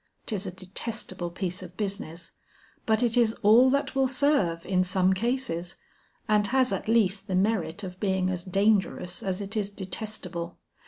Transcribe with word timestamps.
'Tis 0.25 0.47
a 0.47 0.51
detestable 0.51 1.29
piece 1.29 1.61
of 1.61 1.77
business, 1.77 2.31
but 2.87 3.03
it 3.03 3.15
is 3.15 3.35
all 3.43 3.69
that 3.69 3.93
will 3.93 4.07
serve 4.07 4.65
in 4.65 4.83
some 4.83 5.13
cases, 5.13 5.75
and 6.27 6.47
has 6.47 6.73
at 6.73 6.87
least 6.87 7.27
the 7.27 7.35
merit 7.35 7.83
of 7.83 7.99
being 7.99 8.27
as 8.31 8.43
dangerous 8.43 9.21
as 9.21 9.41
it 9.41 9.55
is 9.55 9.69
detestable. 9.69 10.57